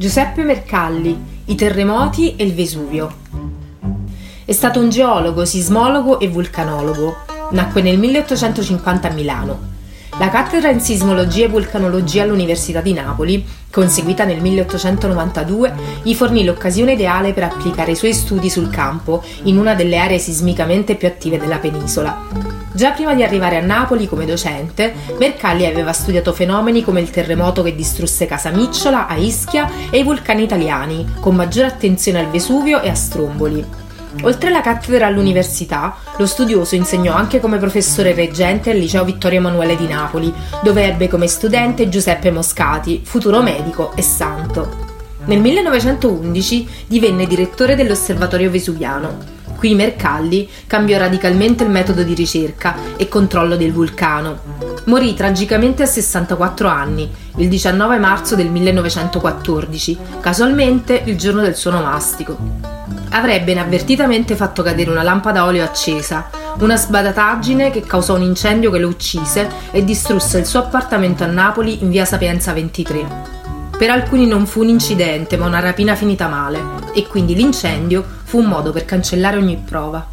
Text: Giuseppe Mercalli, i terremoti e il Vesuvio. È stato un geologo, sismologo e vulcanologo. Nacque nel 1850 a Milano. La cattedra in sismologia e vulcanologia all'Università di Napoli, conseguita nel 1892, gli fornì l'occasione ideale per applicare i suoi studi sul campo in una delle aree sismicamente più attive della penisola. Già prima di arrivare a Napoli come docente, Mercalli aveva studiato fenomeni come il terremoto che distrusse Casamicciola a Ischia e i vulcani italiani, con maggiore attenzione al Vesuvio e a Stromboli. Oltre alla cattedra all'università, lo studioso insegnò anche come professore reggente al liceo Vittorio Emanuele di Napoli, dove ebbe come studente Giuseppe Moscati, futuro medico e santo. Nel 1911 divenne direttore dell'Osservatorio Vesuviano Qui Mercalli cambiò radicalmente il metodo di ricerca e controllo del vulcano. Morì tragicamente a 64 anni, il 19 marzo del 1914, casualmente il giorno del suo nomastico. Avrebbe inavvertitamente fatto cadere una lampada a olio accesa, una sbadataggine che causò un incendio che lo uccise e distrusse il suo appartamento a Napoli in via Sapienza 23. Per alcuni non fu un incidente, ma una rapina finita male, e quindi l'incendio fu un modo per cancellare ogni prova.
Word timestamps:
Giuseppe 0.00 0.44
Mercalli, 0.44 1.20
i 1.46 1.56
terremoti 1.56 2.36
e 2.36 2.44
il 2.44 2.54
Vesuvio. 2.54 3.12
È 4.44 4.52
stato 4.52 4.78
un 4.78 4.90
geologo, 4.90 5.44
sismologo 5.44 6.20
e 6.20 6.28
vulcanologo. 6.28 7.16
Nacque 7.50 7.82
nel 7.82 7.98
1850 7.98 9.08
a 9.08 9.10
Milano. 9.12 9.58
La 10.20 10.28
cattedra 10.28 10.70
in 10.70 10.78
sismologia 10.78 11.46
e 11.46 11.48
vulcanologia 11.48 12.22
all'Università 12.22 12.80
di 12.80 12.92
Napoli, 12.92 13.44
conseguita 13.72 14.22
nel 14.22 14.40
1892, 14.40 15.74
gli 16.04 16.14
fornì 16.14 16.44
l'occasione 16.44 16.92
ideale 16.92 17.32
per 17.32 17.42
applicare 17.42 17.90
i 17.90 17.96
suoi 17.96 18.14
studi 18.14 18.48
sul 18.48 18.70
campo 18.70 19.24
in 19.42 19.58
una 19.58 19.74
delle 19.74 19.98
aree 19.98 20.20
sismicamente 20.20 20.94
più 20.94 21.08
attive 21.08 21.40
della 21.40 21.58
penisola. 21.58 22.67
Già 22.78 22.92
prima 22.92 23.12
di 23.12 23.24
arrivare 23.24 23.56
a 23.56 23.60
Napoli 23.60 24.06
come 24.06 24.24
docente, 24.24 24.94
Mercalli 25.18 25.66
aveva 25.66 25.92
studiato 25.92 26.32
fenomeni 26.32 26.84
come 26.84 27.00
il 27.00 27.10
terremoto 27.10 27.64
che 27.64 27.74
distrusse 27.74 28.26
Casamicciola 28.26 29.08
a 29.08 29.16
Ischia 29.16 29.68
e 29.90 29.98
i 29.98 30.04
vulcani 30.04 30.44
italiani, 30.44 31.14
con 31.18 31.34
maggiore 31.34 31.66
attenzione 31.66 32.20
al 32.20 32.30
Vesuvio 32.30 32.80
e 32.80 32.88
a 32.88 32.94
Stromboli. 32.94 33.66
Oltre 34.22 34.50
alla 34.50 34.60
cattedra 34.60 35.06
all'università, 35.08 35.96
lo 36.18 36.26
studioso 36.26 36.76
insegnò 36.76 37.14
anche 37.14 37.40
come 37.40 37.58
professore 37.58 38.14
reggente 38.14 38.70
al 38.70 38.76
liceo 38.76 39.02
Vittorio 39.02 39.38
Emanuele 39.40 39.74
di 39.74 39.88
Napoli, 39.88 40.32
dove 40.62 40.84
ebbe 40.84 41.08
come 41.08 41.26
studente 41.26 41.88
Giuseppe 41.88 42.30
Moscati, 42.30 43.00
futuro 43.04 43.42
medico 43.42 43.90
e 43.96 44.02
santo. 44.02 44.86
Nel 45.24 45.40
1911 45.40 46.68
divenne 46.86 47.26
direttore 47.26 47.74
dell'Osservatorio 47.74 48.52
Vesuviano 48.52 49.37
Qui 49.58 49.74
Mercalli 49.74 50.48
cambiò 50.68 50.98
radicalmente 50.98 51.64
il 51.64 51.70
metodo 51.70 52.04
di 52.04 52.14
ricerca 52.14 52.76
e 52.96 53.08
controllo 53.08 53.56
del 53.56 53.72
vulcano. 53.72 54.38
Morì 54.84 55.14
tragicamente 55.14 55.82
a 55.82 55.86
64 55.86 56.68
anni, 56.68 57.10
il 57.38 57.48
19 57.48 57.98
marzo 57.98 58.36
del 58.36 58.50
1914, 58.50 59.98
casualmente 60.20 61.02
il 61.06 61.18
giorno 61.18 61.40
del 61.40 61.56
suo 61.56 61.72
nomastico. 61.72 62.36
Avrebbe 63.10 63.50
inavvertitamente 63.50 64.36
fatto 64.36 64.62
cadere 64.62 64.90
una 64.90 65.02
lampada 65.02 65.40
a 65.40 65.46
olio 65.46 65.64
accesa, 65.64 66.30
una 66.60 66.76
sbadataggine 66.76 67.72
che 67.72 67.80
causò 67.80 68.14
un 68.14 68.22
incendio 68.22 68.70
che 68.70 68.78
lo 68.78 68.86
uccise 68.86 69.50
e 69.72 69.82
distrusse 69.82 70.38
il 70.38 70.46
suo 70.46 70.60
appartamento 70.60 71.24
a 71.24 71.26
Napoli 71.26 71.82
in 71.82 71.90
via 71.90 72.04
Sapienza 72.04 72.52
23. 72.52 73.37
Per 73.78 73.88
alcuni 73.90 74.26
non 74.26 74.44
fu 74.44 74.62
un 74.62 74.68
incidente, 74.70 75.36
ma 75.36 75.46
una 75.46 75.60
rapina 75.60 75.94
finita 75.94 76.26
male, 76.26 76.60
e 76.94 77.06
quindi 77.06 77.36
l'incendio 77.36 78.04
fu 78.24 78.38
un 78.38 78.46
modo 78.46 78.72
per 78.72 78.84
cancellare 78.84 79.36
ogni 79.36 79.56
prova. 79.56 80.04